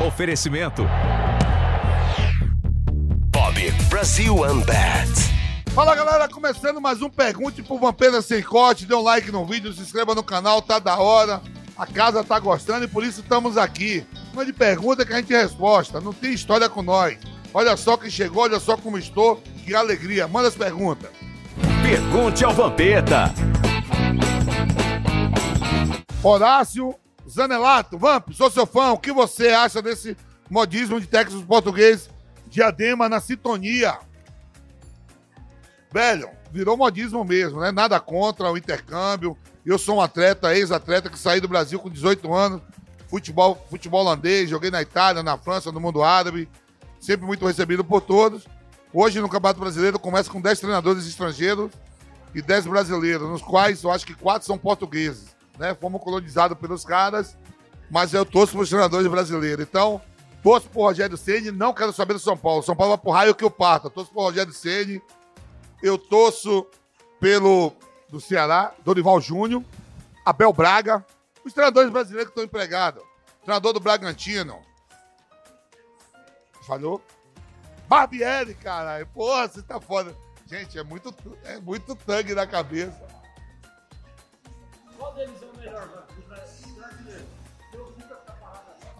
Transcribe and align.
Oferecimento. 0.00 0.86
Bob 3.30 3.70
Brasil 3.90 4.34
Unbat. 4.34 5.10
Fala 5.74 5.94
galera, 5.94 6.26
começando 6.26 6.80
mais 6.80 7.02
um 7.02 7.10
Pergunte 7.10 7.62
pro 7.62 7.78
Vampeta 7.78 8.22
Sem 8.22 8.42
Corte. 8.42 8.86
Dê 8.86 8.94
um 8.94 9.02
like 9.02 9.30
no 9.30 9.44
vídeo, 9.44 9.70
se 9.74 9.82
inscreva 9.82 10.14
no 10.14 10.22
canal, 10.22 10.62
tá 10.62 10.78
da 10.78 10.98
hora. 10.98 11.42
A 11.76 11.86
casa 11.86 12.24
tá 12.24 12.38
gostando 12.38 12.86
e 12.86 12.88
por 12.88 13.04
isso 13.04 13.20
estamos 13.20 13.58
aqui. 13.58 14.06
Uma 14.32 14.46
de 14.46 14.54
pergunta 14.54 15.04
que 15.04 15.12
a 15.12 15.16
gente 15.16 15.34
resposta. 15.34 16.00
Não 16.00 16.14
tem 16.14 16.32
história 16.32 16.68
com 16.68 16.80
nós. 16.80 17.18
Olha 17.52 17.76
só 17.76 17.98
quem 17.98 18.10
chegou, 18.10 18.44
olha 18.44 18.58
só 18.58 18.78
como 18.78 18.96
estou. 18.96 19.42
Que 19.66 19.74
alegria. 19.74 20.26
Manda 20.26 20.48
as 20.48 20.54
perguntas. 20.54 21.10
Pergunte 21.82 22.42
ao 22.42 22.54
Vampeta. 22.54 23.34
Horácio 26.22 26.94
Zanelato. 27.30 27.98
Vamp, 27.98 28.32
sou 28.32 28.50
seu 28.50 28.66
fã. 28.66 28.92
O 28.92 28.98
que 28.98 29.12
você 29.12 29.48
acha 29.48 29.80
desse 29.80 30.16
modismo 30.48 31.00
de 31.00 31.06
técnicos 31.06 31.44
português 31.44 32.10
diadema 32.48 33.08
na 33.08 33.20
sintonia? 33.20 33.98
Velho, 35.92 36.28
virou 36.52 36.76
modismo 36.76 37.24
mesmo, 37.24 37.60
né? 37.60 37.70
Nada 37.70 37.98
contra 38.00 38.50
o 38.50 38.56
intercâmbio. 38.56 39.36
Eu 39.64 39.78
sou 39.78 39.96
um 39.96 40.00
atleta, 40.00 40.54
ex-atleta, 40.54 41.10
que 41.10 41.18
saí 41.18 41.40
do 41.40 41.48
Brasil 41.48 41.78
com 41.78 41.90
18 41.90 42.32
anos. 42.32 42.62
Futebol, 43.08 43.66
futebol 43.68 44.02
holandês, 44.02 44.48
joguei 44.48 44.70
na 44.70 44.80
Itália, 44.82 45.22
na 45.22 45.36
França, 45.36 45.72
no 45.72 45.80
mundo 45.80 46.02
árabe. 46.02 46.48
Sempre 47.00 47.26
muito 47.26 47.46
recebido 47.46 47.84
por 47.84 48.00
todos. 48.00 48.46
Hoje, 48.92 49.20
no 49.20 49.28
Campeonato 49.28 49.60
Brasileiro, 49.60 49.98
começa 49.98 50.30
com 50.30 50.40
10 50.40 50.60
treinadores 50.60 51.06
estrangeiros 51.06 51.72
e 52.34 52.42
10 52.42 52.66
brasileiros, 52.66 53.28
nos 53.28 53.42
quais 53.42 53.82
eu 53.82 53.90
acho 53.90 54.06
que 54.06 54.14
4 54.14 54.46
são 54.46 54.58
portugueses. 54.58 55.39
Né? 55.60 55.74
Fomos 55.74 56.02
colonizados 56.02 56.56
pelos 56.58 56.86
caras, 56.86 57.36
mas 57.90 58.14
eu 58.14 58.24
torço 58.24 58.54
para 58.54 58.62
os 58.62 58.68
treinadores 58.70 59.06
brasileiros. 59.06 59.62
Então, 59.62 60.00
torço 60.42 60.70
por 60.70 60.84
Rogério 60.84 61.18
Ceni, 61.18 61.50
não 61.50 61.74
quero 61.74 61.92
saber 61.92 62.14
do 62.14 62.18
São 62.18 62.34
Paulo. 62.34 62.62
São 62.62 62.74
Paulo 62.74 62.96
vai 62.96 63.04
por 63.04 63.10
raio 63.10 63.34
que 63.34 63.44
eu 63.44 63.50
parta. 63.50 63.90
Torço 63.90 64.10
por 64.10 64.22
Rogério 64.22 64.54
Ceni. 64.54 65.02
Eu 65.82 65.98
torço 65.98 66.66
pelo 67.20 67.74
do 68.08 68.20
Ceará, 68.20 68.72
Dorival 68.82 69.20
Júnior, 69.20 69.62
Abel 70.24 70.50
Braga, 70.52 71.04
os 71.44 71.52
treinadores 71.52 71.92
brasileiros 71.92 72.28
que 72.28 72.32
estão 72.32 72.44
empregados. 72.44 73.02
Treinador 73.44 73.74
do 73.74 73.80
Bragantino. 73.80 74.58
Falhou? 76.66 77.02
Barbieri, 77.86 78.54
caralho. 78.54 79.06
Porra, 79.08 79.46
você 79.46 79.62
tá 79.62 79.78
foda. 79.78 80.16
Gente, 80.46 80.78
é 80.78 80.82
muito, 80.82 81.14
é 81.44 81.60
muito 81.60 81.94
tangue 81.94 82.34
na 82.34 82.46
cabeça. 82.46 83.09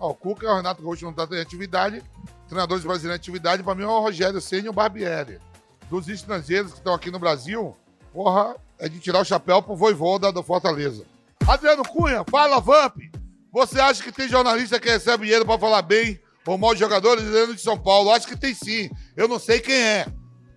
O 0.07 0.15
Cuca 0.15 0.47
é 0.47 0.51
o 0.51 0.57
Renato 0.57 0.83
Gaúcho 0.83 1.05
não 1.05 1.13
tá 1.13 1.27
em 1.31 1.41
atividade. 1.41 2.03
Treinadores 2.49 2.85
brasileiros 2.85 3.17
em 3.17 3.21
atividade, 3.21 3.63
para 3.63 3.75
mim 3.75 3.85
é 3.85 3.87
o 3.87 4.01
Rogério 4.01 4.41
Senna 4.41 4.67
e 4.67 4.69
o 4.69 4.73
Barbieri. 4.73 5.39
Dos 5.89 6.09
estrangeiros 6.09 6.73
que 6.73 6.79
estão 6.79 6.95
aqui 6.95 7.11
no 7.11 7.19
Brasil, 7.19 7.77
porra, 8.13 8.57
é 8.79 8.89
de 8.89 8.99
tirar 8.99 9.21
o 9.21 9.25
chapéu 9.25 9.63
pro 9.63 9.77
voivoda 9.77 10.33
do 10.33 10.43
Fortaleza. 10.43 11.05
Adriano 11.47 11.85
Cunha, 11.85 12.25
fala, 12.29 12.61
Vamp. 12.61 12.97
Você 13.53 13.81
acha 13.81 14.03
que 14.03 14.13
tem 14.13 14.29
jornalista 14.29 14.79
que 14.79 14.89
recebe 14.89 15.25
dinheiro 15.25 15.45
para 15.45 15.59
falar 15.59 15.83
bem 15.83 16.21
ou 16.47 16.57
mal 16.57 16.73
de 16.73 16.81
jogadores 16.81 17.25
dentro 17.25 17.55
de 17.55 17.61
São 17.61 17.77
Paulo? 17.77 18.11
Acho 18.11 18.27
que 18.27 18.37
tem 18.37 18.55
sim. 18.55 18.91
Eu 19.17 19.27
não 19.27 19.39
sei 19.39 19.61
quem 19.61 19.75
é. 19.75 20.07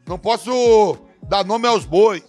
Não 0.08 0.18
posso 0.18 0.98
dar 1.24 1.44
nome 1.44 1.68
aos 1.68 1.86
bois. 1.86 2.24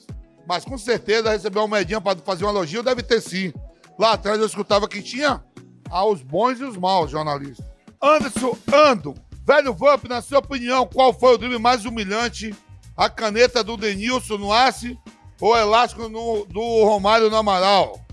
Mas 0.46 0.64
com 0.64 0.76
certeza 0.76 1.30
receber 1.30 1.58
uma 1.58 1.68
moedinha 1.68 2.00
para 2.00 2.18
fazer 2.18 2.44
um 2.44 2.48
elogio 2.48 2.82
deve 2.82 3.02
ter 3.02 3.20
sim. 3.20 3.52
Lá 3.98 4.12
atrás 4.12 4.38
eu 4.38 4.46
escutava 4.46 4.88
que 4.88 5.02
tinha 5.02 5.42
aos 5.90 6.22
bons 6.22 6.60
e 6.60 6.64
os 6.64 6.76
maus 6.76 7.10
jornalistas. 7.10 7.64
Anderson 8.02 8.56
Ando, 8.72 9.14
velho 9.46 9.72
Vamp, 9.72 10.04
na 10.04 10.20
sua 10.20 10.38
opinião, 10.38 10.86
qual 10.86 11.12
foi 11.12 11.34
o 11.34 11.38
drible 11.38 11.58
mais 11.58 11.84
humilhante? 11.84 12.54
A 12.96 13.08
caneta 13.08 13.64
do 13.64 13.76
Denilson 13.76 14.38
no 14.38 14.54
Ace 14.54 14.98
ou 15.40 15.52
o 15.52 15.56
elástico 15.56 16.08
no, 16.08 16.44
do 16.46 16.84
Romário 16.84 17.28
no 17.28 17.36
Amaral? 17.36 18.04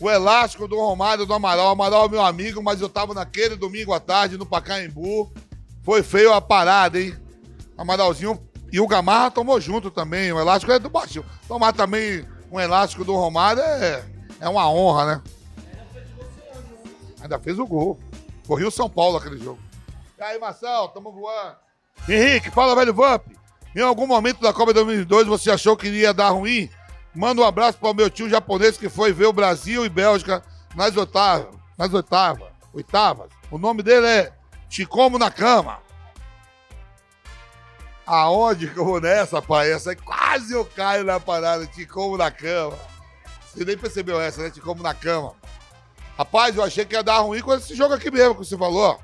o 0.00 0.10
elástico 0.10 0.66
do 0.66 0.76
Romário 0.76 1.26
do 1.26 1.34
Amaral. 1.34 1.66
O 1.66 1.70
Amaral 1.70 2.06
é 2.06 2.08
meu 2.08 2.22
amigo, 2.24 2.62
mas 2.62 2.80
eu 2.80 2.88
tava 2.88 3.12
naquele 3.12 3.54
domingo 3.54 3.92
à 3.92 4.00
tarde 4.00 4.38
no 4.38 4.46
Pacaembu. 4.46 5.30
Foi 5.82 6.02
feio 6.02 6.32
a 6.32 6.40
parada, 6.40 6.98
hein? 6.98 7.14
Amaralzinho 7.76 8.40
e 8.72 8.80
o 8.80 8.86
Gamarra 8.86 9.30
tomou 9.30 9.60
junto 9.60 9.90
também. 9.90 10.32
O 10.32 10.40
elástico 10.40 10.72
é 10.72 10.78
do 10.78 10.88
baixo. 10.88 11.24
Tomar 11.46 11.72
também 11.72 12.24
um 12.50 12.58
elástico 12.58 13.04
do 13.04 13.14
Romário 13.14 13.62
é, 13.62 14.04
é 14.40 14.48
uma 14.48 14.70
honra, 14.70 15.06
né? 15.06 15.22
Ainda 17.22 17.38
fez 17.38 17.58
o 17.58 17.66
gol. 17.66 17.98
Correu 18.46 18.70
São 18.70 18.88
Paulo 18.88 19.18
aquele 19.18 19.38
jogo. 19.38 19.58
E 20.18 20.22
aí, 20.22 20.38
Marcel, 20.38 20.88
tamo 20.88 21.12
voando. 21.12 21.56
Henrique, 22.08 22.50
fala, 22.50 22.74
velho 22.74 22.94
Vamp. 22.94 23.26
Em 23.74 23.82
algum 23.82 24.06
momento 24.06 24.40
da 24.40 24.52
Copa 24.52 24.72
2002 24.72 25.26
você 25.28 25.50
achou 25.50 25.76
que 25.76 25.86
iria 25.86 26.12
dar 26.12 26.30
ruim? 26.30 26.68
Manda 27.14 27.40
um 27.40 27.44
abraço 27.44 27.78
para 27.78 27.90
o 27.90 27.94
meu 27.94 28.10
tio 28.10 28.28
japonês 28.28 28.76
que 28.76 28.88
foi 28.88 29.12
ver 29.12 29.26
o 29.26 29.32
Brasil 29.32 29.84
e 29.84 29.88
Bélgica 29.88 30.42
nas 30.74 30.96
oitavas. 30.96 31.54
Nas 31.78 31.92
oitavas. 31.92 32.48
Oitavas. 32.72 33.30
O 33.50 33.58
nome 33.58 33.82
dele 33.82 34.06
é 34.06 34.32
Te 34.68 34.84
Como 34.84 35.18
na 35.18 35.30
Cama. 35.30 35.78
Aonde 38.06 38.68
que 38.68 38.76
eu 38.76 38.84
vou 38.84 39.00
nessa, 39.00 39.40
pai? 39.40 39.72
Essa 39.72 39.92
é 39.92 39.94
quase 39.94 40.52
eu 40.52 40.64
caio 40.64 41.04
na 41.04 41.20
parada. 41.20 41.66
Te 41.66 41.86
Como 41.86 42.16
na 42.16 42.30
Cama. 42.30 42.76
Você 43.46 43.64
nem 43.64 43.78
percebeu 43.78 44.20
essa, 44.20 44.42
né? 44.42 44.50
Te 44.50 44.60
Como 44.60 44.82
na 44.82 44.94
Cama. 44.94 45.34
Rapaz, 46.20 46.54
eu 46.54 46.62
achei 46.62 46.84
que 46.84 46.94
ia 46.94 47.02
dar 47.02 47.20
ruim 47.20 47.40
com 47.40 47.54
esse 47.54 47.74
jogo 47.74 47.94
aqui 47.94 48.10
mesmo 48.10 48.34
que 48.34 48.44
você 48.44 48.54
falou. 48.54 49.00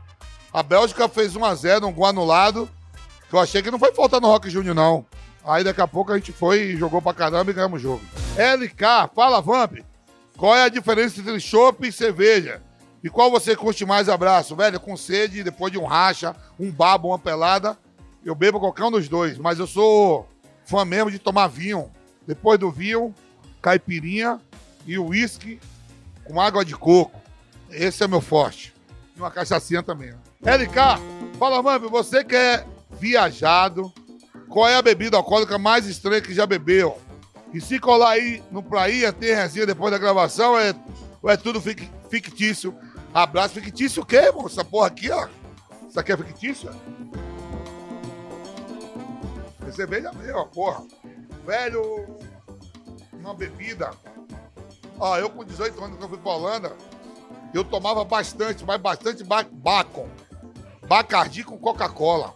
A 0.52 0.62
Bélgica 0.62 1.08
fez 1.08 1.32
1x0, 1.32 1.84
um 1.84 1.90
gol 1.90 2.04
anulado. 2.04 2.68
Que 3.30 3.34
eu 3.34 3.40
achei 3.40 3.62
que 3.62 3.70
não 3.70 3.78
foi 3.78 3.90
falta 3.94 4.20
no 4.20 4.26
Rock 4.26 4.50
Júnior, 4.50 4.74
não. 4.74 5.06
Aí 5.42 5.64
daqui 5.64 5.80
a 5.80 5.88
pouco 5.88 6.12
a 6.12 6.18
gente 6.18 6.30
foi 6.30 6.72
e 6.72 6.76
jogou 6.76 7.00
pra 7.00 7.14
caramba 7.14 7.50
e 7.50 7.54
ganhamos 7.54 7.80
o 7.80 7.82
jogo. 7.82 8.02
LK, 8.36 9.14
fala 9.14 9.40
Vamp. 9.40 9.78
Qual 10.36 10.54
é 10.54 10.64
a 10.64 10.68
diferença 10.68 11.18
entre 11.18 11.40
chopp 11.40 11.88
e 11.88 11.90
cerveja? 11.90 12.60
E 13.02 13.08
qual 13.08 13.30
você 13.30 13.56
curte 13.56 13.86
mais 13.86 14.10
abraço? 14.10 14.54
Velho, 14.54 14.78
com 14.78 14.94
sede, 14.94 15.42
depois 15.42 15.72
de 15.72 15.78
um 15.78 15.86
racha, 15.86 16.36
um 16.60 16.70
babo, 16.70 17.08
uma 17.08 17.18
pelada, 17.18 17.78
eu 18.22 18.34
bebo 18.34 18.60
qualquer 18.60 18.84
um 18.84 18.90
dos 18.90 19.08
dois. 19.08 19.38
Mas 19.38 19.58
eu 19.58 19.66
sou 19.66 20.28
fã 20.66 20.84
mesmo 20.84 21.10
de 21.10 21.18
tomar 21.18 21.46
vinho. 21.46 21.90
Depois 22.26 22.58
do 22.58 22.70
vinho, 22.70 23.14
caipirinha 23.62 24.38
e 24.86 24.98
uísque 24.98 25.58
com 26.26 26.40
água 26.40 26.64
de 26.64 26.74
coco. 26.74 27.20
Esse 27.70 28.04
é 28.04 28.08
meu 28.08 28.20
forte. 28.20 28.74
E 29.16 29.20
uma 29.20 29.30
cachaçinha 29.30 29.82
também. 29.82 30.14
LK, 30.42 31.38
fala, 31.38 31.62
Vamp, 31.62 31.84
você 31.90 32.22
que 32.22 32.36
é 32.36 32.64
viajado, 32.92 33.92
qual 34.48 34.68
é 34.68 34.76
a 34.76 34.82
bebida 34.82 35.16
alcoólica 35.16 35.58
mais 35.58 35.86
estranha 35.86 36.20
que 36.20 36.34
já 36.34 36.46
bebeu? 36.46 36.98
E 37.52 37.60
se 37.60 37.78
colar 37.78 38.10
aí 38.10 38.42
no 38.50 38.62
Praia, 38.62 39.12
tem 39.12 39.34
resenha 39.34 39.66
depois 39.66 39.90
da 39.90 39.98
gravação, 39.98 40.58
é, 40.58 40.74
é 41.24 41.36
tudo 41.36 41.60
fictício. 41.60 42.74
Abraço 43.14 43.54
fictício 43.54 44.02
o 44.02 44.06
quê, 44.06 44.16
irmão? 44.16 44.46
Essa 44.46 44.64
porra 44.64 44.88
aqui, 44.88 45.10
ó. 45.10 45.28
Isso 45.88 45.98
aqui 45.98 46.12
é 46.12 46.16
fictício? 46.16 46.70
É 49.66 49.72
cerveja 49.72 50.12
mesmo, 50.12 50.46
porra. 50.46 50.84
Velho, 51.46 52.06
uma 53.14 53.34
bebida. 53.34 53.90
Ó, 54.98 55.18
eu 55.18 55.28
com 55.28 55.44
18 55.44 55.82
anos 55.82 55.98
que 55.98 56.04
eu 56.04 56.08
fui 56.08 56.18
pra 56.18 56.32
Holanda, 56.32 56.72
eu 57.52 57.64
tomava 57.64 58.04
bastante, 58.04 58.64
mas 58.64 58.80
bastante 58.80 59.24
bacon. 59.24 60.08
Bacardi 60.88 61.44
com 61.44 61.58
Coca-Cola. 61.58 62.34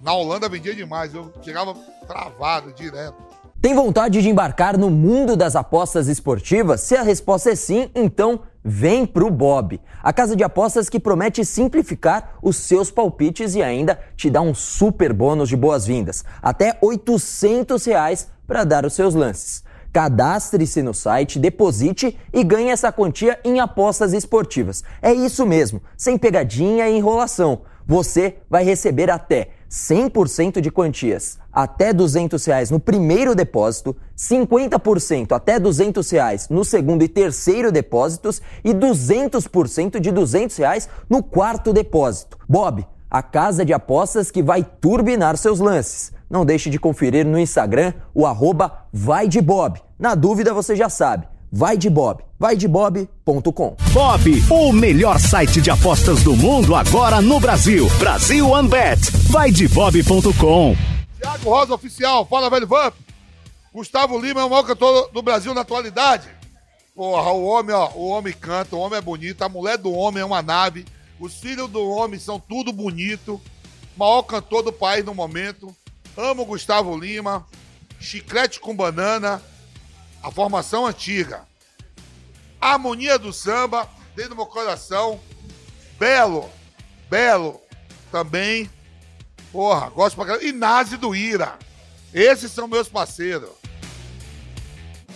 Na 0.00 0.14
Holanda 0.14 0.48
vendia 0.48 0.74
demais, 0.74 1.14
eu 1.14 1.32
chegava 1.42 1.74
travado 2.06 2.72
direto. 2.72 3.30
Tem 3.60 3.74
vontade 3.74 4.22
de 4.22 4.28
embarcar 4.30 4.78
no 4.78 4.90
mundo 4.90 5.36
das 5.36 5.54
apostas 5.54 6.08
esportivas? 6.08 6.80
Se 6.80 6.96
a 6.96 7.02
resposta 7.02 7.50
é 7.50 7.54
sim, 7.54 7.90
então 7.94 8.40
vem 8.64 9.04
pro 9.04 9.30
Bob. 9.30 9.78
A 10.02 10.14
casa 10.14 10.34
de 10.34 10.42
apostas 10.42 10.88
que 10.88 10.98
promete 10.98 11.44
simplificar 11.44 12.38
os 12.42 12.56
seus 12.56 12.90
palpites 12.90 13.54
e 13.54 13.62
ainda 13.62 14.00
te 14.16 14.30
dá 14.30 14.40
um 14.40 14.54
super 14.54 15.12
bônus 15.12 15.50
de 15.50 15.56
boas-vindas. 15.56 16.24
Até 16.40 16.78
800 16.80 17.84
reais 17.84 18.28
para 18.46 18.64
dar 18.64 18.86
os 18.86 18.94
seus 18.94 19.14
lances. 19.14 19.62
Cadastre-se 19.92 20.82
no 20.82 20.94
site, 20.94 21.38
deposite 21.38 22.18
e 22.32 22.44
ganhe 22.44 22.70
essa 22.70 22.92
quantia 22.92 23.38
em 23.44 23.60
apostas 23.60 24.12
esportivas. 24.12 24.84
É 25.02 25.12
isso 25.12 25.44
mesmo, 25.44 25.82
sem 25.96 26.16
pegadinha 26.16 26.88
e 26.88 26.96
enrolação. 26.96 27.62
Você 27.86 28.36
vai 28.48 28.62
receber 28.62 29.10
até 29.10 29.50
100% 29.68 30.60
de 30.60 30.70
quantias 30.70 31.38
até 31.52 31.92
200 31.92 32.44
reais 32.44 32.70
no 32.70 32.78
primeiro 32.78 33.34
depósito, 33.34 33.96
50% 34.16 35.32
até 35.32 35.58
200 35.58 36.08
reais 36.10 36.48
no 36.48 36.64
segundo 36.64 37.02
e 37.02 37.08
terceiro 37.08 37.72
depósitos 37.72 38.40
e 38.62 38.72
200% 38.72 39.98
de 39.98 40.12
200 40.12 40.56
reais 40.56 40.88
no 41.08 41.22
quarto 41.22 41.72
depósito. 41.72 42.38
Bob, 42.48 42.86
a 43.10 43.22
casa 43.22 43.64
de 43.64 43.72
apostas 43.72 44.30
que 44.30 44.42
vai 44.42 44.62
turbinar 44.62 45.36
seus 45.36 45.58
lances. 45.58 46.12
Não 46.30 46.44
deixe 46.44 46.70
de 46.70 46.78
conferir 46.78 47.26
no 47.26 47.38
Instagram 47.38 47.92
o 48.14 48.24
arroba 48.24 48.86
vai 48.92 49.26
de 49.26 49.40
Bob. 49.40 49.82
Na 49.98 50.14
dúvida 50.14 50.54
você 50.54 50.76
já 50.76 50.88
sabe, 50.88 51.26
vai 51.50 51.76
de 51.76 51.90
Bob, 51.90 52.22
vaidebob.com. 52.38 53.76
Bob, 53.92 54.44
o 54.48 54.72
melhor 54.72 55.18
site 55.18 55.60
de 55.60 55.70
apostas 55.70 56.22
do 56.22 56.36
mundo 56.36 56.74
agora 56.76 57.20
no 57.20 57.40
Brasil. 57.40 57.88
Brasil 57.98 58.48
OneBet. 58.48 59.10
Vai 59.28 59.50
de 59.50 59.66
Bob.com. 59.66 60.76
Thiago 61.20 61.50
Rosa 61.50 61.74
Oficial, 61.74 62.24
fala 62.24 62.48
velho 62.48 62.66
Vamp. 62.66 62.94
Gustavo 63.72 64.18
Lima 64.18 64.40
é 64.40 64.44
o 64.44 64.50
maior 64.50 64.62
cantor 64.62 65.10
do 65.12 65.22
Brasil 65.22 65.52
na 65.52 65.60
atualidade. 65.60 66.28
Porra, 66.94 67.30
o 67.30 67.44
homem, 67.44 67.74
ó, 67.74 67.90
o 67.94 68.08
homem 68.08 68.32
canta, 68.32 68.74
o 68.74 68.80
homem 68.80 68.98
é 68.98 69.02
bonito, 69.02 69.42
a 69.42 69.48
mulher 69.48 69.78
do 69.78 69.92
homem 69.92 70.22
é 70.22 70.24
uma 70.24 70.42
nave, 70.42 70.84
os 71.20 71.34
filhos 71.34 71.68
do 71.68 71.86
homem 71.86 72.18
são 72.18 72.40
tudo 72.40 72.72
bonito. 72.72 73.40
Maior 73.94 74.22
cantor 74.22 74.62
do 74.62 74.72
país 74.72 75.04
no 75.04 75.14
momento. 75.14 75.76
Amo 76.16 76.46
Gustavo 76.46 76.98
Lima. 76.98 77.46
Chiclete 78.00 78.58
com 78.58 78.74
banana. 78.74 79.42
A 80.22 80.30
formação 80.30 80.86
antiga. 80.86 81.46
A 82.58 82.72
harmonia 82.72 83.18
do 83.18 83.32
samba, 83.32 83.88
dentro 84.16 84.30
do 84.30 84.36
meu 84.36 84.46
coração. 84.46 85.20
Belo, 85.98 86.48
belo 87.10 87.60
também. 88.10 88.70
Porra, 89.52 89.90
gosto 89.90 90.16
pra 90.16 90.24
caramba. 90.24 90.44
E 90.44 90.96
do 90.96 91.14
Ira. 91.14 91.58
Esses 92.14 92.50
são 92.50 92.66
meus 92.66 92.88
parceiros. 92.88 93.50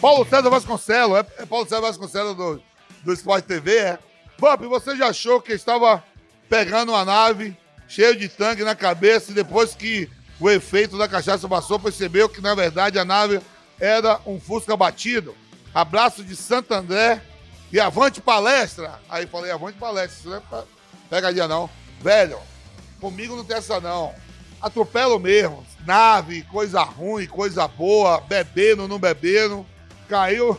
Paulo 0.00 0.26
César 0.28 0.50
Vasconcelos, 0.50 1.16
é, 1.16 1.42
é 1.42 1.46
Paulo 1.46 1.66
César 1.66 1.80
Vasconcelos 1.80 2.36
do, 2.36 2.62
do 3.04 3.12
Sport 3.14 3.46
TV, 3.46 3.76
é? 3.76 3.98
Bob, 4.38 4.66
você 4.66 4.96
já 4.96 5.08
achou 5.08 5.40
que 5.40 5.52
estava 5.52 6.02
pegando 6.48 6.92
uma 6.92 7.04
nave 7.04 7.56
cheia 7.88 8.14
de 8.14 8.28
tanque 8.28 8.64
na 8.64 8.74
cabeça 8.74 9.30
e 9.30 9.34
depois 9.34 9.74
que 9.74 10.10
o 10.40 10.50
efeito 10.50 10.98
da 10.98 11.08
cachaça 11.08 11.48
passou, 11.48 11.78
percebeu 11.78 12.28
que 12.28 12.40
na 12.40 12.54
verdade 12.54 12.98
a 12.98 13.04
nave 13.04 13.40
era 13.80 14.20
um 14.26 14.40
Fusca 14.40 14.76
batido? 14.76 15.34
Abraço 15.72 16.22
de 16.24 16.34
Santo 16.36 16.72
André 16.72 17.22
e 17.72 17.80
avante 17.80 18.20
palestra. 18.20 19.00
Aí 19.08 19.26
falei, 19.26 19.50
avante 19.50 19.78
palestra, 19.78 20.18
isso 20.18 20.28
não 20.28 20.58
é 20.58 20.64
pegadinha 21.08 21.48
não. 21.48 21.70
Velho, 22.00 22.38
comigo 23.00 23.36
não 23.36 23.44
tem 23.44 23.56
essa 23.56 23.80
não. 23.80 24.14
Atropelo 24.60 25.18
mesmo. 25.18 25.64
Nave, 25.86 26.42
coisa 26.44 26.82
ruim, 26.82 27.26
coisa 27.26 27.68
boa, 27.68 28.20
bebendo, 28.20 28.88
não 28.88 28.98
bebendo. 28.98 29.66
Caiu 30.08 30.58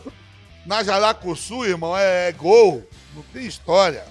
na 0.64 0.82
Jaracuçu, 0.82 1.64
irmão, 1.64 1.96
é, 1.96 2.28
é 2.28 2.32
gol. 2.32 2.86
Não 3.16 3.22
tem 3.32 3.46
história. 3.46 4.04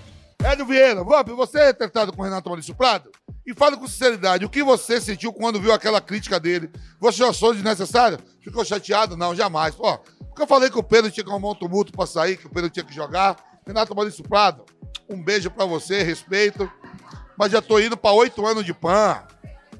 Hélio 0.44 0.66
Vieira, 0.66 1.04
Vamp, 1.04 1.30
você 1.30 1.60
é 1.60 1.74
tratado 1.74 2.12
com 2.12 2.22
o 2.22 2.26
Renato 2.26 2.50
Maurício 2.50 2.74
Prado? 2.74 3.12
E 3.46 3.54
fala 3.54 3.78
com 3.78 3.88
sinceridade, 3.88 4.44
o 4.44 4.50
que 4.50 4.64
você 4.64 5.00
sentiu 5.00 5.32
quando 5.32 5.62
viu 5.62 5.72
aquela 5.72 6.02
crítica 6.02 6.40
dele? 6.40 6.72
Você 7.00 7.24
achou 7.24 7.54
desnecessário? 7.54 8.18
Ficou 8.42 8.66
chateado? 8.66 9.16
Não, 9.16 9.36
jamais. 9.36 9.76
Porque 9.76 10.42
eu 10.42 10.48
falei 10.48 10.72
que 10.72 10.80
o 10.80 10.84
Pedro 10.84 11.12
tinha 11.12 11.24
que 11.24 11.30
arrumar 11.30 11.52
um 11.52 11.56
tumulto 11.56 11.92
pra 11.92 12.08
sair, 12.08 12.36
que 12.36 12.48
o 12.48 12.50
Pedro 12.50 12.70
tinha 12.70 12.84
que 12.84 12.94
jogar. 12.94 13.38
Renato 13.66 13.96
Maurício 13.96 14.24
Prado, 14.24 14.66
um 15.08 15.24
beijo 15.24 15.52
pra 15.52 15.66
você, 15.66 16.02
respeito. 16.02 16.70
Mas 17.38 17.52
já 17.52 17.62
tô 17.62 17.80
indo 17.80 17.96
pra 17.96 18.12
oito 18.12 18.46
anos 18.46 18.66
de 18.66 18.74
PAN. 18.74 19.24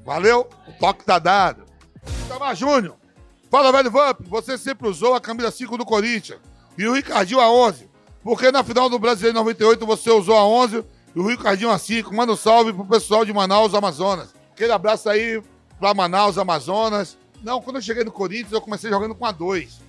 Valeu? 0.04 0.48
O 0.68 0.72
toque 0.78 1.04
tá 1.04 1.18
dado. 1.18 1.64
Tamar 2.28 2.54
Júnior, 2.54 2.96
fala, 3.50 3.72
velho 3.72 3.90
Vamp, 3.90 4.20
você 4.28 4.56
sempre 4.56 4.88
usou 4.88 5.14
a 5.14 5.20
camisa 5.20 5.50
5 5.50 5.76
do 5.76 5.84
Corinthians 5.84 6.38
e 6.78 6.86
o 6.86 6.92
Ricardinho 6.92 7.40
a 7.40 7.50
11. 7.50 7.95
Porque 8.26 8.50
na 8.50 8.64
final 8.64 8.90
do 8.90 8.98
Brasileiro 8.98 9.38
98 9.38 9.86
você 9.86 10.10
usou 10.10 10.34
a 10.34 10.44
11 10.44 10.84
e 11.14 11.20
o 11.20 11.28
Ricardinho 11.28 11.70
a 11.70 11.78
5. 11.78 12.12
Manda 12.12 12.32
um 12.32 12.36
salve 12.36 12.72
pro 12.72 12.84
pessoal 12.84 13.24
de 13.24 13.32
Manaus, 13.32 13.72
Amazonas. 13.72 14.34
Aquele 14.52 14.72
abraço 14.72 15.08
aí 15.08 15.40
pra 15.78 15.94
Manaus, 15.94 16.36
Amazonas. 16.36 17.16
Não, 17.40 17.62
quando 17.62 17.76
eu 17.76 17.82
cheguei 17.82 18.02
no 18.02 18.10
Corinthians, 18.10 18.50
eu 18.50 18.60
comecei 18.60 18.90
jogando 18.90 19.14
com 19.14 19.24
a 19.24 19.30
2. 19.30 19.80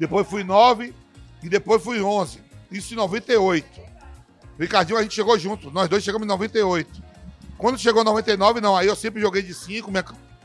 Depois 0.00 0.26
fui 0.26 0.42
9 0.42 0.92
e 1.44 1.48
depois 1.48 1.80
fui 1.80 2.02
11. 2.02 2.42
Isso 2.72 2.92
em 2.92 2.96
98. 2.96 3.80
O 4.58 4.60
Ricardinho, 4.60 4.98
a 4.98 5.02
gente 5.02 5.14
chegou 5.14 5.38
junto. 5.38 5.70
Nós 5.70 5.88
dois 5.88 6.02
chegamos 6.02 6.26
em 6.26 6.28
98. 6.28 7.00
Quando 7.56 7.78
chegou 7.78 8.02
em 8.02 8.06
99, 8.06 8.60
não. 8.60 8.76
Aí 8.76 8.88
eu 8.88 8.96
sempre 8.96 9.20
joguei 9.20 9.42
de 9.42 9.54
5. 9.54 9.92
Minha... 9.92 10.04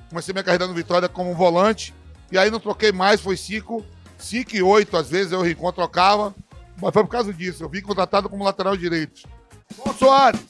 Comecei 0.09 0.31
minha 0.31 0.43
carreira 0.43 0.67
no 0.67 0.75
Vitória 0.75 1.09
como 1.09 1.33
volante. 1.33 1.91
E 2.31 2.37
aí 2.37 2.51
não 2.51 2.59
troquei 2.59 2.91
mais, 2.91 3.19
foi 3.19 3.35
5. 3.35 3.83
5 4.15 4.55
e 4.55 4.61
8, 4.61 4.95
às 4.95 5.09
vezes 5.09 5.31
eu 5.31 5.41
Rincon 5.41 5.71
trocava. 5.71 6.35
Mas 6.81 6.93
foi 6.93 7.03
por 7.03 7.09
causa 7.09 7.33
disso. 7.33 7.63
Eu 7.63 7.69
vim 7.69 7.81
contratado 7.81 8.29
como 8.29 8.43
lateral 8.43 8.75
direito. 8.75 9.21
Bom, 9.77 9.93
Soares, 9.93 10.41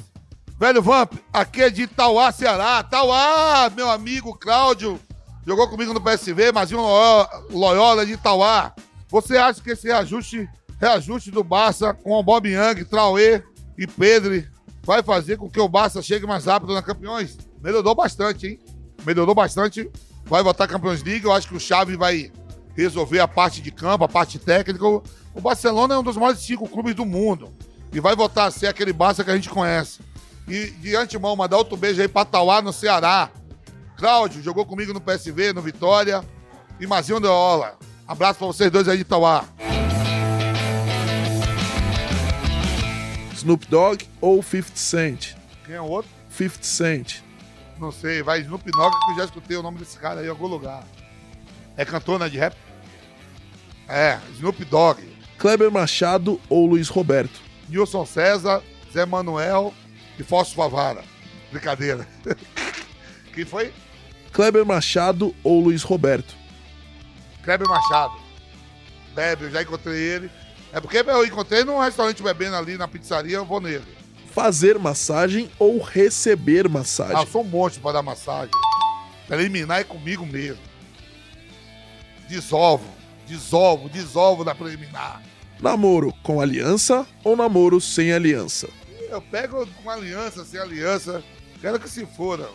velho 0.60 0.82
Vamp, 0.82 1.14
aqui 1.32 1.62
é 1.62 1.70
de 1.70 1.84
Itauá, 1.84 2.32
Ceará. 2.32 2.84
Tauá, 2.84 3.72
meu 3.76 3.90
amigo 3.90 4.38
Cláudio, 4.38 5.00
jogou 5.46 5.70
comigo 5.70 5.94
no 5.94 6.02
PSV, 6.02 6.52
mas 6.52 6.72
um 6.72 6.82
Loyola 7.52 8.06
de 8.06 8.14
Itauá. 8.14 8.74
Você 9.10 9.38
acha 9.38 9.62
que 9.62 9.72
esse 9.72 9.88
reajuste, 9.88 10.50
reajuste 10.80 11.32
do 11.32 11.44
Barça 11.44 11.94
com 11.94 12.12
o 12.12 12.24
Bob 12.24 12.50
Young, 12.50 12.84
Trauê 12.86 13.44
e 13.78 13.88
Pedro 13.88 14.44
vai 14.84 15.02
fazer 15.02 15.38
com 15.38 15.50
que 15.50 15.60
o 15.60 15.68
Barça 15.68 16.02
chegue 16.02 16.28
mais 16.28 16.46
rápido 16.46 16.74
na 16.74 16.82
Campeões? 16.82 17.38
Melhorou 17.64 17.96
bastante, 17.96 18.48
hein? 18.48 18.60
Melhorou 19.06 19.34
bastante. 19.34 19.90
Vai 20.26 20.44
votar 20.44 20.68
Campeões 20.68 21.04
League. 21.04 21.26
Eu 21.26 21.32
acho 21.32 21.48
que 21.48 21.56
o 21.56 21.60
Xavi 21.60 21.96
vai 21.96 22.32
resolver 22.76 23.20
a 23.20 23.28
parte 23.28 23.62
de 23.62 23.72
campo, 23.72 24.04
a 24.04 24.10
parte 24.10 24.38
técnica. 24.38 24.86
O 24.86 25.42
Barcelona 25.42 25.96
é 25.96 25.98
um 25.98 26.04
dos 26.04 26.18
maiores 26.18 26.42
cinco 26.42 26.68
clubes 26.68 26.94
do 26.94 27.06
mundo. 27.06 27.54
E 27.92 28.00
vai 28.00 28.16
voltar 28.16 28.46
a 28.46 28.52
ser 28.52 28.68
aquele 28.68 28.92
Barça 28.92 29.24
que 29.24 29.32
a 29.32 29.36
gente 29.36 29.50
conhece. 29.50 30.00
E 30.48 30.68
de 30.72 30.96
antemão, 30.96 31.36
mandar 31.36 31.58
outro 31.58 31.78
beijo 31.78 32.02
aí 32.02 32.08
pra 32.08 32.26
Tauá, 32.26 32.62
no 32.62 32.74
Ceará. 32.74 33.30
Cláudio, 33.98 34.44
jogou 34.44 34.66
comigo 34.66 34.94
no 34.94 35.02
PSV, 35.02 35.54
no 35.54 35.62
Vitória. 35.62 36.24
E 36.80 36.86
Mazinho 36.86 37.20
Deola. 37.20 37.78
Abraço 38.08 38.40
pra 38.40 38.48
vocês 38.48 38.70
dois 38.70 38.88
aí 38.88 38.98
de 38.98 39.06
Tauá. 39.06 39.46
Snoop 43.34 43.68
Dogg 43.68 44.06
ou 44.20 44.42
50 44.44 44.76
Cent? 44.76 45.36
Quem 45.66 45.76
é 45.76 45.82
o 45.82 45.86
outro? 45.86 46.12
50 46.30 46.64
Cent. 46.64 47.22
Não 47.80 47.92
sei, 47.92 48.22
vai 48.24 48.42
Snoop 48.42 48.70
Dogg, 48.72 48.92
que 48.92 49.12
eu 49.12 49.16
já 49.18 49.26
escutei 49.26 49.56
o 49.56 49.64
nome 49.64 49.78
desse 49.78 49.98
cara 49.98 50.20
aí 50.20 50.28
em 50.28 50.30
algum 50.30 50.48
lugar. 50.48 50.84
É 51.78 51.86
cantor, 51.86 52.20
né, 52.20 52.30
de 52.30 52.38
rap? 52.38 52.56
É, 53.88 54.20
Snoop 54.36 54.64
Dogg. 54.66 55.00
Kleber 55.38 55.72
Machado 55.72 56.40
ou 56.50 56.66
Luiz 56.66 56.88
Roberto? 56.90 57.40
Nilson 57.70 58.06
César, 58.06 58.64
Zé 58.94 59.06
Manuel 59.06 59.74
e 60.18 60.24
Fausto 60.24 60.56
Favara. 60.56 61.04
Brincadeira. 61.52 62.08
Quem 63.34 63.46
foi? 63.46 63.74
Kleber 64.32 64.66
Machado 64.66 65.36
ou 65.44 65.60
Luiz 65.62 65.84
Roberto? 65.84 66.34
Kleber 67.44 67.68
Machado. 67.68 68.14
Bebe, 69.14 69.46
eu 69.46 69.52
já 69.52 69.62
encontrei 69.62 69.98
ele. 69.98 70.32
É 70.74 70.80
porque 70.82 70.98
eu 70.98 71.26
encontrei 71.26 71.64
num 71.64 71.80
restaurante 71.80 72.22
bebendo 72.22 72.56
ali 72.56 72.78
na 72.78 72.88
pizzaria, 72.88 73.38
eu 73.38 73.46
vou 73.46 73.62
nele. 73.62 73.86
Fazer 74.34 74.78
massagem 74.78 75.50
ou 75.58 75.82
receber 75.82 76.66
Ah, 76.66 76.70
massagem? 76.70 77.16
eu 77.16 77.28
sou 77.28 77.42
um 77.42 77.46
monte 77.48 77.80
pra 77.80 77.94
dar 77.94 78.02
massagem. 78.02 78.52
Preliminar 79.28 79.80
é 79.80 79.84
comigo 79.86 80.26
mesmo. 80.26 80.62
Desolvo, 82.28 82.86
desolvo, 83.28 83.90
desolvo 83.90 84.44
da 84.44 84.56
preliminar. 84.56 85.22
Namoro 85.60 86.14
com 86.22 86.42
aliança 86.42 87.08
ou 87.24 87.36
namoro 87.36 87.80
sem 87.80 88.12
aliança? 88.12 88.70
Eu 89.10 89.22
pego 89.22 89.66
com 89.84 89.90
aliança, 89.90 90.44
sem 90.44 90.60
aliança. 90.60 91.24
Quero 91.62 91.80
que 91.80 91.90
se 91.90 92.06
foda. 92.06 92.50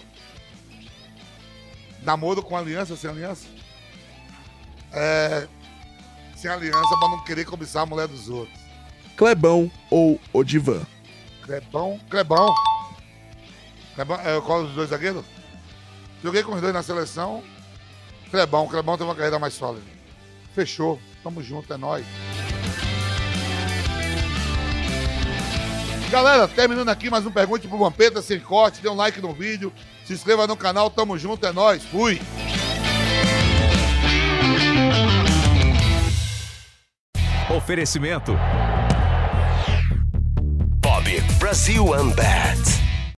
Namoro 2.03 2.43
com 2.43 2.57
aliança, 2.57 2.97
sem 2.97 3.11
aliança? 3.11 3.47
É. 4.93 5.47
Sem 6.37 6.51
aliança, 6.51 6.97
pra 6.99 7.09
não 7.09 7.25
querer 7.25 7.45
cobiçar 7.45 7.83
a 7.83 7.87
mulher 7.87 8.09
dos 8.09 8.29
outros. 8.29 8.59
Clebão 9.17 9.71
ou 9.91 10.19
Odivan? 10.33 10.87
Clebão, 11.43 12.01
Clebão. 12.09 12.55
Clebão, 13.95 14.21
é, 14.21 14.41
qual 14.41 14.65
dos 14.65 14.75
dois 14.75 14.89
zagueiros? 14.89 15.25
Joguei 16.23 16.43
com 16.43 16.55
os 16.55 16.61
dois 16.61 16.73
na 16.73 16.83
seleção. 16.83 17.43
Clebão, 18.31 18.67
Clebão 18.69 18.97
tem 18.97 19.07
uma 19.07 19.15
carreira 19.15 19.39
mais 19.39 19.55
sólida. 19.55 20.00
Fechou. 20.55 21.01
Tamo 21.23 21.43
junto, 21.43 21.73
é 21.73 21.77
nóis. 21.77 22.05
Galera, 26.11 26.49
terminando 26.49 26.89
aqui 26.89 27.09
mais 27.09 27.25
um 27.25 27.31
Pergunte 27.31 27.69
pro 27.69 27.79
Vampeta, 27.79 28.21
sem 28.21 28.41
corte, 28.41 28.83
dê 28.83 28.89
um 28.89 28.97
like 28.97 29.21
no 29.21 29.33
vídeo, 29.33 29.73
se 30.05 30.13
inscreva 30.13 30.45
no 30.45 30.57
canal, 30.57 30.91
tamo 30.91 31.17
junto, 31.17 31.47
é 31.47 31.53
nóis, 31.53 31.85
fui! 31.85 32.21
Oferecimento. 37.57 38.37
Bob 40.81 41.21
Brasil 41.39 41.85
Unbat. 41.85 42.80